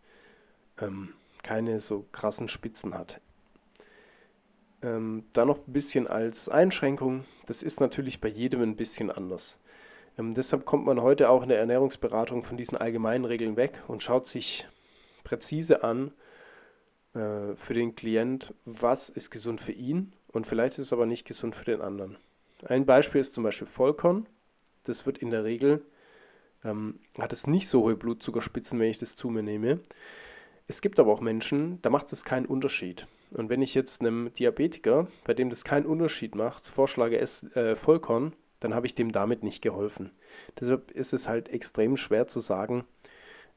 [0.79, 1.09] ähm,
[1.43, 3.19] keine so krassen Spitzen hat.
[4.81, 9.57] Ähm, da noch ein bisschen als Einschränkung, das ist natürlich bei jedem ein bisschen anders.
[10.17, 14.01] Ähm, deshalb kommt man heute auch in der Ernährungsberatung von diesen allgemeinen Regeln weg und
[14.01, 14.65] schaut sich
[15.25, 16.13] präzise an,
[17.13, 21.25] äh, für den Klient, was ist gesund für ihn und vielleicht ist es aber nicht
[21.25, 22.17] gesund für den anderen.
[22.65, 24.27] Ein Beispiel ist zum Beispiel Vollkorn.
[24.83, 25.83] Das wird in der Regel,
[26.63, 29.79] ähm, hat es nicht so hohe Blutzuckerspitzen, wenn ich das zu mir nehme.
[30.67, 33.07] Es gibt aber auch Menschen, da macht es keinen Unterschied.
[33.31, 37.75] Und wenn ich jetzt einem Diabetiker, bei dem das keinen Unterschied macht, vorschlage, es äh,
[37.75, 40.11] Vollkorn, dann habe ich dem damit nicht geholfen.
[40.59, 42.85] Deshalb ist es halt extrem schwer zu sagen,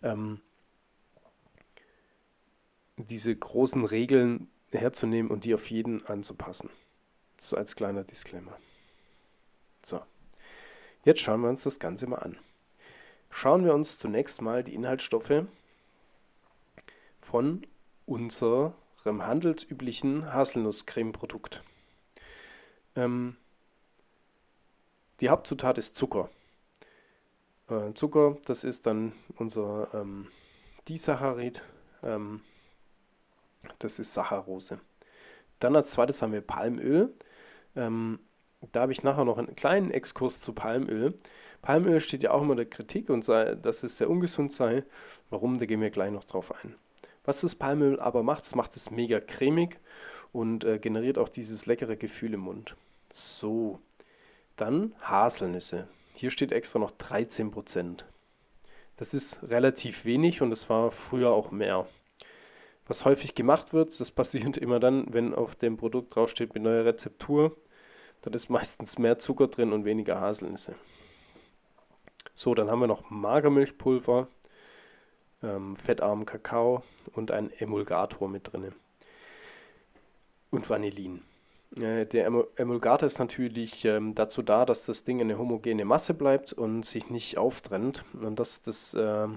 [0.03, 0.41] ähm,
[3.07, 6.71] diese großen Regeln herzunehmen und die auf jeden anzupassen.
[7.41, 8.57] So als kleiner Disclaimer.
[9.85, 10.01] So,
[11.05, 12.39] jetzt schauen wir uns das Ganze mal an.
[13.31, 15.45] Schauen wir uns zunächst mal die Inhaltsstoffe
[17.21, 17.67] von
[18.07, 18.75] unserem
[19.07, 21.63] handelsüblichen Haselnusscreme-Produkt.
[22.95, 23.37] Ähm,
[25.21, 26.29] die Hauptzutat ist Zucker.
[27.69, 30.29] Äh, Zucker, das ist dann unser ähm,
[30.89, 31.63] Disaccharid.
[32.03, 32.43] Ähm,
[33.79, 34.81] das ist Saccharose.
[35.61, 37.15] Dann als zweites haben wir Palmöl.
[37.77, 38.19] Ähm,
[38.73, 41.15] da habe ich nachher noch einen kleinen Exkurs zu Palmöl.
[41.63, 44.85] Palmöl steht ja auch immer der Kritik und sei, dass es sehr ungesund sei.
[45.31, 46.75] Warum, da gehen wir gleich noch drauf ein.
[47.25, 49.79] Was das Palmöl aber macht, es macht es mega cremig
[50.33, 52.77] und äh, generiert auch dieses leckere Gefühl im Mund.
[53.13, 53.79] So,
[54.57, 55.89] dann Haselnüsse.
[56.15, 58.05] Hier steht extra noch 13%.
[58.97, 61.87] Das ist relativ wenig und es war früher auch mehr.
[62.93, 66.85] Was häufig gemacht wird, das passiert immer dann, wenn auf dem Produkt draufsteht mit neuer
[66.85, 67.57] Rezeptur,
[68.21, 70.75] dann ist meistens mehr Zucker drin und weniger Haselnüsse.
[72.35, 74.29] So, dann haben wir noch Magermilchpulver.
[75.43, 76.83] ähm, fettarmen Kakao
[77.15, 78.75] und ein Emulgator mit drin.
[80.51, 81.23] Und Vanillin.
[81.77, 82.27] Äh, der
[82.57, 87.09] Emulgator ist natürlich ähm, dazu da, dass das Ding eine homogene Masse bleibt und sich
[87.09, 89.29] nicht auftrennt und dass, das, äh,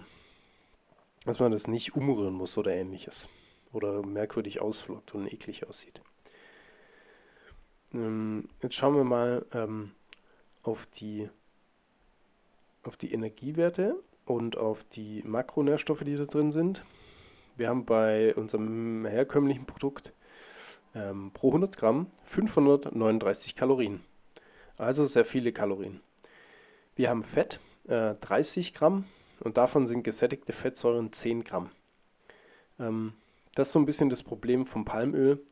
[1.23, 3.29] dass man das nicht umrühren muss oder ähnliches.
[3.75, 5.99] Oder merkwürdig ausflockt und eklig aussieht.
[7.93, 9.91] Ähm, jetzt schauen wir mal ähm,
[10.63, 11.29] auf, die,
[12.83, 16.85] auf die Energiewerte und auf die Makronährstoffe, die da drin sind.
[17.57, 20.13] Wir haben bei unserem herkömmlichen Produkt
[20.93, 24.05] ähm, pro 100 Gramm 539 Kalorien.
[24.77, 25.99] Also sehr viele Kalorien.
[26.95, 27.59] Wir haben Fett
[27.89, 29.03] äh, 30 Gramm
[29.41, 31.71] und davon sind gesättigte Fettsäuren 10 Gramm.
[32.79, 33.13] Ähm,
[33.55, 35.43] das ist so ein bisschen das Problem vom Palmöl.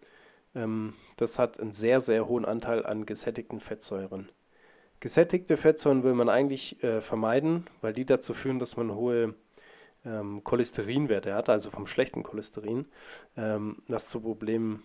[0.55, 4.29] Ähm, das hat einen sehr, sehr hohen Anteil an gesättigten Fettsäuren.
[4.99, 9.35] Gesättigte Fettsäuren will man eigentlich äh, vermeiden, weil die dazu führen, dass man hohe
[10.05, 12.85] ähm, Cholesterinwerte hat, also vom schlechten Cholesterin,
[13.37, 14.83] ähm, das zu Problemen.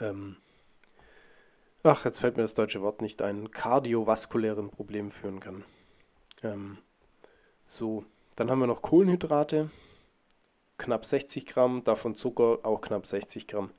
[0.00, 0.36] Ähm,
[1.82, 5.64] ach, jetzt fällt mir das deutsche Wort nicht ein, kardiovaskulären Problemen führen kann.
[6.42, 6.78] Ähm,
[7.66, 8.04] so,
[8.36, 9.70] dann haben wir noch Kohlenhydrate,
[10.78, 13.70] knapp 60 Gramm, davon Zucker auch knapp 60 Gramm.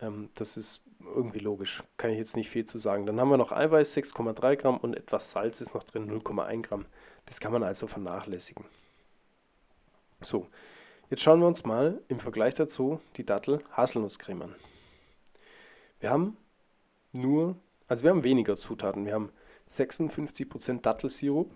[0.00, 3.06] Ähm, das ist irgendwie logisch, kann ich jetzt nicht viel zu sagen.
[3.06, 6.86] Dann haben wir noch Eiweiß 6,3 Gramm und etwas Salz ist noch drin, 0,1 Gramm.
[7.26, 8.64] Das kann man also vernachlässigen.
[10.20, 10.48] So,
[11.10, 14.54] jetzt schauen wir uns mal im Vergleich dazu die Dattel-Haselnusscreme an.
[16.00, 16.36] Wir haben
[17.12, 19.06] nur, also wir haben weniger Zutaten.
[19.06, 19.30] Wir haben
[19.68, 21.54] 56% Dattelsirup,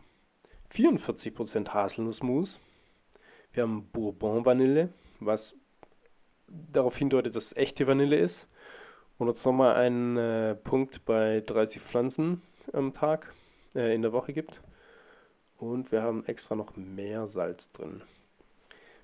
[0.72, 2.58] 44% Haselnussmus,
[3.52, 4.88] wir haben Bourbon-Vanille,
[5.20, 5.54] was
[6.48, 8.48] darauf hindeutet, dass es echte Vanille ist.
[9.18, 13.32] Und jetzt nochmal einen äh, Punkt bei 30 Pflanzen am Tag,
[13.74, 14.60] äh, in der Woche gibt.
[15.58, 18.02] Und wir haben extra noch mehr Salz drin.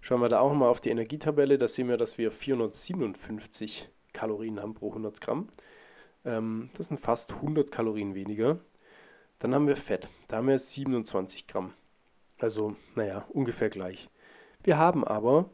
[0.01, 4.61] Schauen wir da auch mal auf die Energietabelle, da sehen wir, dass wir 457 Kalorien
[4.61, 5.49] haben pro 100 Gramm.
[6.25, 8.59] Ähm, das sind fast 100 Kalorien weniger.
[9.39, 11.75] Dann haben wir Fett, da haben wir 27 Gramm.
[12.39, 14.09] Also, naja, ungefähr gleich.
[14.65, 15.49] Wir haben aber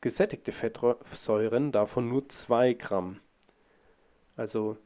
[0.00, 3.20] gesättigte Fettsäuren, davon nur 2 Gramm.
[4.36, 4.76] Also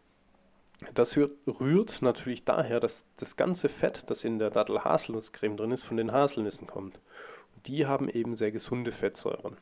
[0.94, 5.96] das rührt natürlich daher, dass das ganze Fett, das in der Dattel-Haselnusscreme drin ist, von
[5.96, 7.00] den Haselnüssen kommt.
[7.54, 9.56] Und die haben eben sehr gesunde Fettsäuren.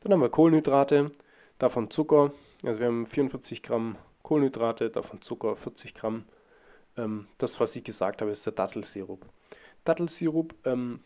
[0.00, 1.12] Dann haben wir Kohlenhydrate,
[1.58, 2.32] davon Zucker.
[2.64, 6.24] Also wir haben 44 Gramm Kohlenhydrate, davon Zucker 40 Gramm.
[6.96, 9.26] Ähm, das, was ich gesagt habe, ist der Dattelsirup.
[9.84, 11.00] Dattelsirup ähm,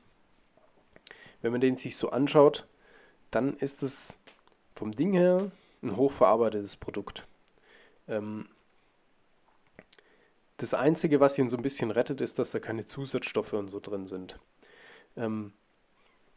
[1.42, 2.66] wenn man den sich so anschaut,
[3.30, 4.16] dann ist es
[4.74, 5.50] vom Ding her
[5.82, 7.26] ein hochverarbeitetes Produkt.
[8.08, 8.48] Ähm,
[10.56, 13.80] das Einzige, was ihn so ein bisschen rettet, ist, dass da keine Zusatzstoffe und so
[13.80, 14.38] drin sind.
[15.16, 15.52] Ähm,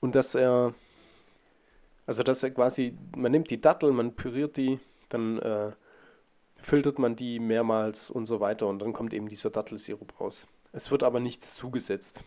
[0.02, 0.74] und dass er,
[2.06, 5.72] also dass er quasi, man nimmt die Dattel, man püriert die, dann äh,
[6.58, 10.46] filtert man die mehrmals und so weiter und dann kommt eben dieser Dattelsirup raus.
[10.72, 12.22] Es wird aber nichts zugesetzt.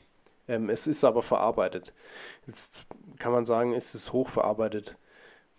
[0.53, 1.95] Ähm, es ist aber verarbeitet.
[2.47, 2.85] Jetzt
[3.19, 4.97] kann man sagen, ist es hochverarbeitet.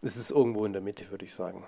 [0.03, 1.65] Es ist irgendwo in der Mitte, würde ich sagen.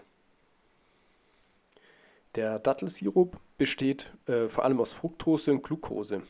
[2.36, 6.22] Der Dattelsirup besteht äh, vor allem aus Fructose und Glucose.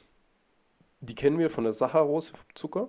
[1.01, 2.87] Die kennen wir von der Saccharose, Zucker,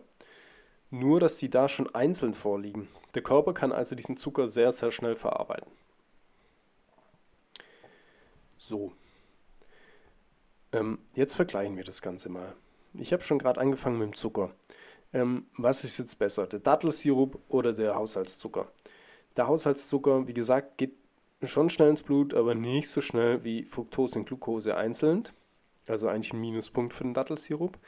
[0.90, 2.86] nur dass die da schon einzeln vorliegen.
[3.14, 5.72] Der Körper kann also diesen Zucker sehr, sehr schnell verarbeiten.
[8.56, 8.92] So.
[10.70, 12.54] Ähm, jetzt vergleichen wir das Ganze mal.
[12.98, 14.50] Ich habe schon gerade angefangen mit dem Zucker.
[15.12, 18.68] Ähm, was ist jetzt besser, der Dattelsirup oder der Haushaltszucker?
[19.36, 20.92] Der Haushaltszucker, wie gesagt, geht
[21.42, 25.28] schon schnell ins Blut, aber nicht so schnell wie Fructose und Glucose einzeln.
[25.86, 27.78] Also eigentlich ein Minuspunkt für den Dattelsirup.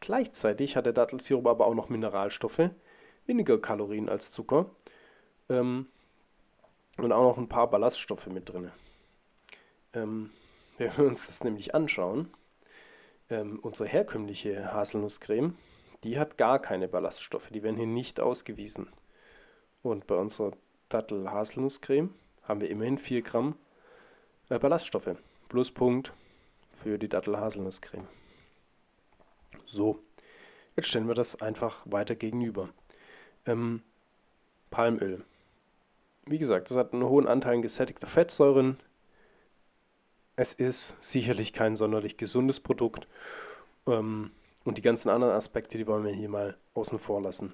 [0.00, 2.70] Gleichzeitig hat der Dattelsirup aber auch noch Mineralstoffe,
[3.26, 4.70] weniger Kalorien als Zucker
[5.48, 5.86] ähm,
[6.96, 8.70] und auch noch ein paar Ballaststoffe mit drin.
[9.92, 10.30] Ähm,
[10.78, 12.30] wenn wir uns das nämlich anschauen,
[13.30, 15.56] ähm, unsere herkömmliche Haselnusscreme,
[16.04, 18.88] die hat gar keine Ballaststoffe, die werden hier nicht ausgewiesen.
[19.82, 20.52] Und bei unserer
[20.88, 23.56] Dattel-Haselnusscreme haben wir immerhin 4 Gramm
[24.48, 25.16] äh, Ballaststoffe.
[25.48, 26.12] Pluspunkt
[26.72, 28.06] für die Dattel-Haselnusscreme.
[29.64, 29.98] So,
[30.76, 32.70] jetzt stellen wir das einfach weiter gegenüber.
[33.46, 33.82] Ähm,
[34.70, 35.24] Palmöl.
[36.26, 38.78] Wie gesagt, das hat einen hohen Anteil an gesättigter Fettsäuren,
[40.40, 43.06] es ist sicherlich kein sonderlich gesundes Produkt.
[43.86, 44.30] Ähm,
[44.64, 47.52] und die ganzen anderen Aspekte, die wollen wir hier mal außen vor lassen.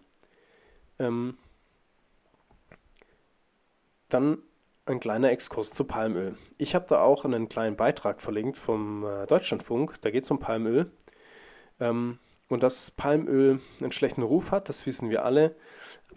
[1.00, 1.36] Ähm,
[4.08, 4.38] dann
[4.84, 6.36] ein kleiner Exkurs zu Palmöl.
[6.58, 10.00] Ich habe da auch einen kleinen Beitrag verlinkt vom äh, Deutschlandfunk.
[10.02, 10.92] Da geht es um Palmöl.
[11.80, 15.56] Ähm, und dass Palmöl einen schlechten Ruf hat, das wissen wir alle.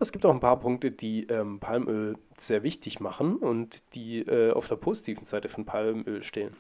[0.01, 4.51] Es gibt auch ein paar Punkte, die ähm, Palmöl sehr wichtig machen und die äh,
[4.51, 6.55] auf der positiven Seite von Palmöl stehen.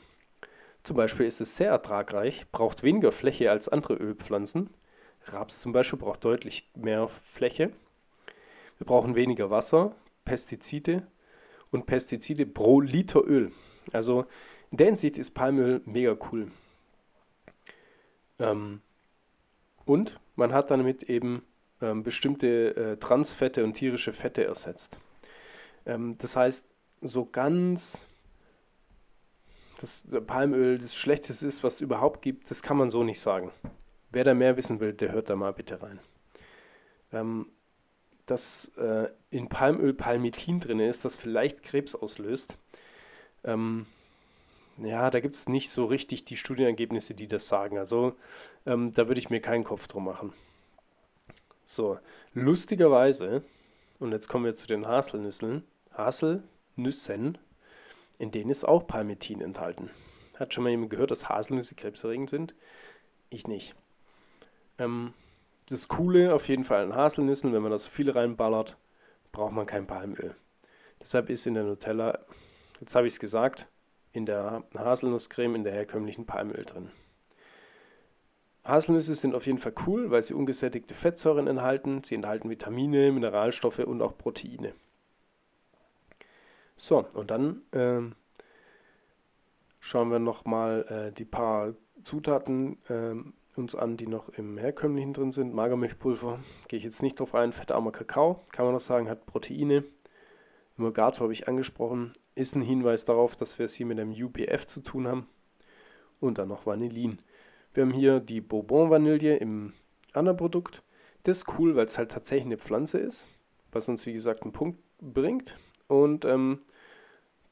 [0.83, 4.69] Zum Beispiel ist es sehr ertragreich, braucht weniger Fläche als andere Ölpflanzen.
[5.25, 7.71] Raps zum Beispiel braucht deutlich mehr Fläche.
[8.77, 11.07] Wir brauchen weniger Wasser, Pestizide
[11.71, 13.53] und Pestizide pro Liter Öl.
[13.93, 14.25] Also
[14.71, 16.51] in der Hinsicht ist Palmöl mega cool.
[18.39, 18.81] Ähm,
[19.85, 21.43] und man hat damit eben
[21.79, 24.97] bestimmte äh, Transfette und tierische Fette ersetzt.
[25.85, 26.69] Ähm, das heißt,
[27.01, 27.99] so ganz
[29.79, 33.51] dass Palmöl das Schlechteste ist, was es überhaupt gibt, das kann man so nicht sagen.
[34.11, 35.99] Wer da mehr wissen will, der hört da mal bitte rein.
[37.13, 37.47] Ähm,
[38.25, 42.57] dass äh, in Palmöl Palmitin drin ist, das vielleicht Krebs auslöst.
[43.43, 43.85] Ähm,
[44.77, 47.77] ja, da gibt es nicht so richtig die Studienergebnisse, die das sagen.
[47.77, 48.15] Also
[48.65, 50.33] ähm, da würde ich mir keinen Kopf drum machen.
[51.71, 51.99] So,
[52.33, 53.43] lustigerweise,
[53.99, 57.37] und jetzt kommen wir zu den Haselnüssen, Haselnüssen,
[58.17, 59.91] in denen ist auch Palmitin enthalten.
[60.39, 62.55] Hat schon mal jemand gehört, dass Haselnüsse krebserregend sind?
[63.29, 63.75] Ich nicht.
[64.79, 65.13] Ähm,
[65.67, 68.75] das Coole auf jeden Fall an Haselnüssen, wenn man das viel reinballert,
[69.31, 70.35] braucht man kein Palmöl.
[70.99, 72.17] Deshalb ist in der Nutella,
[72.79, 73.67] jetzt habe ich es gesagt,
[74.11, 76.89] in der Haselnusscreme in der herkömmlichen Palmöl drin.
[78.69, 82.03] Haselnüsse sind auf jeden Fall cool, weil sie ungesättigte Fettsäuren enthalten.
[82.03, 84.73] Sie enthalten Vitamine, Mineralstoffe und auch Proteine.
[86.77, 88.01] So, und dann äh,
[89.79, 93.15] schauen wir nochmal äh, die paar Zutaten äh,
[93.57, 95.53] uns an, die noch im herkömmlichen drin sind.
[95.53, 97.51] Magermilchpulver, gehe ich jetzt nicht drauf ein.
[97.51, 99.83] Fettarmer Kakao, kann man noch sagen, hat Proteine.
[100.77, 104.65] Emulgator habe ich angesprochen, ist ein Hinweis darauf, dass wir es hier mit einem UPF
[104.65, 105.27] zu tun haben.
[106.21, 107.19] Und dann noch Vanillin.
[107.79, 109.71] Wir haben hier die Bourbon-Vanille im
[110.11, 110.83] anderen Produkt.
[111.23, 113.25] Das ist cool, weil es halt tatsächlich eine Pflanze ist,
[113.71, 115.55] was uns wie gesagt einen Punkt bringt.
[115.87, 116.59] Und ähm,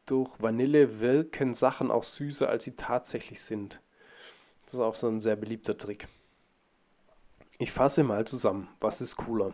[0.06, 3.80] durch Vanille wirken Sachen auch süßer, als sie tatsächlich sind.
[4.66, 6.10] Das ist auch so ein sehr beliebter Trick.
[7.58, 9.54] Ich fasse mal zusammen, was ist cooler?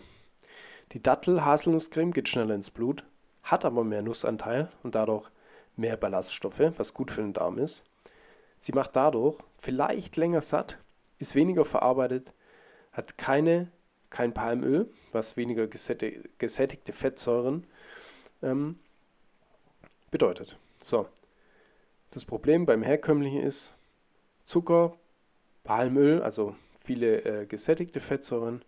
[0.94, 3.06] Die Dattel-Haselnusscreme geht schneller ins Blut,
[3.44, 5.30] hat aber mehr Nussanteil und dadurch
[5.76, 7.84] mehr Ballaststoffe, was gut für den Darm ist.
[8.64, 10.78] Sie macht dadurch vielleicht länger satt,
[11.18, 12.32] ist weniger verarbeitet,
[12.94, 13.70] hat keine,
[14.10, 17.68] kein Palmöl, was weniger gesättigte Fettsäuren
[18.42, 18.80] ähm,
[20.12, 20.58] bedeutet.
[20.82, 21.10] So,
[22.12, 23.74] das Problem beim herkömmlichen ist
[24.46, 24.96] Zucker,
[25.66, 26.56] Palmöl, also
[26.86, 28.64] viele äh, gesättigte Fettsäuren.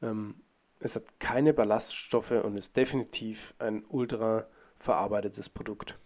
[0.00, 0.36] Ähm,
[0.78, 4.46] es hat keine Ballaststoffe und ist definitiv ein ultra
[4.78, 5.98] verarbeitetes Produkt.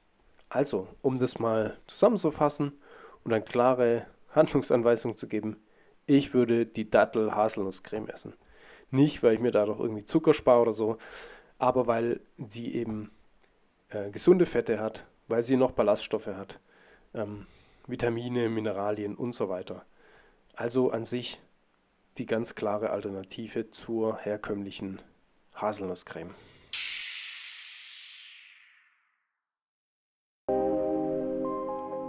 [0.51, 2.72] Also, um das mal zusammenzufassen
[3.24, 5.57] und eine klare Handlungsanweisung zu geben,
[6.07, 8.34] ich würde die Dattel-Haselnusscreme essen.
[8.90, 10.98] Nicht, weil ich mir dadurch irgendwie Zucker spare oder so,
[11.59, 13.12] aber weil sie eben
[13.90, 16.59] äh, gesunde Fette hat, weil sie noch Ballaststoffe hat,
[17.14, 17.46] ähm,
[17.86, 19.84] Vitamine, Mineralien und so weiter.
[20.57, 21.40] Also an sich
[22.18, 25.01] die ganz klare Alternative zur herkömmlichen
[25.55, 26.34] Haselnusscreme.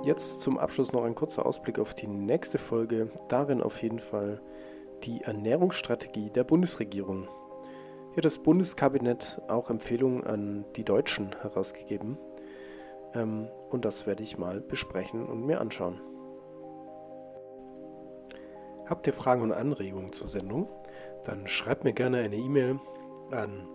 [0.04, 3.12] Jetzt zum Abschluss noch ein kurzer Ausblick auf die nächste Folge.
[3.30, 4.42] Darin auf jeden Fall
[5.04, 7.28] die Ernährungsstrategie der Bundesregierung.
[8.10, 12.18] Hier hat das Bundeskabinett auch Empfehlungen an die Deutschen herausgegeben.
[13.14, 16.02] Ähm, und das werde ich mal besprechen und mir anschauen.
[18.88, 20.68] Habt ihr Fragen und Anregungen zur Sendung?
[21.26, 22.80] Dann schreibt mir gerne eine E-Mail
[23.30, 23.68] an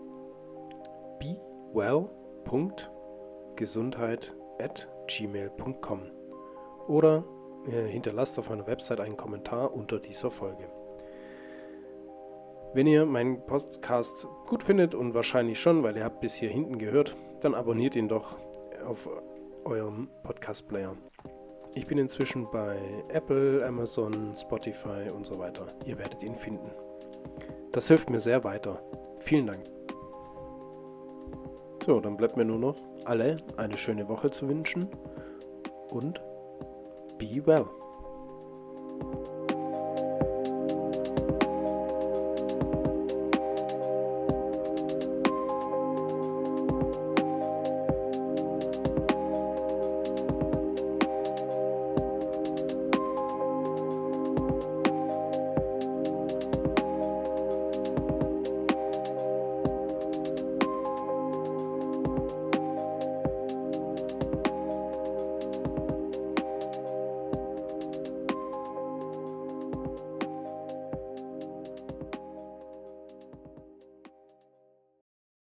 [5.07, 6.03] bewell.gesundheit.gmail.com
[6.89, 7.25] oder
[7.67, 10.69] äh, hinterlasst auf meiner Website einen Kommentar unter dieser Folge.
[12.75, 16.79] Wenn ihr meinen Podcast gut findet und wahrscheinlich schon, weil ihr habt bis hier hinten
[16.79, 18.37] gehört, dann abonniert ihn doch
[18.87, 19.09] auf
[19.65, 20.95] eurem Podcast-Player.
[21.75, 22.79] Ich bin inzwischen bei
[23.09, 25.67] Apple, Amazon, Spotify und so weiter.
[25.85, 26.71] Ihr werdet ihn finden.
[27.73, 28.81] Das hilft mir sehr weiter.
[29.21, 29.65] Vielen Dank.
[31.85, 32.77] So, dann bleibt mir nur noch
[33.07, 34.89] alle eine schöne Woche zu wünschen
[35.91, 36.21] und
[37.19, 37.67] be well.